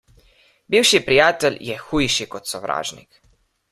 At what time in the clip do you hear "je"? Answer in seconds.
1.69-1.79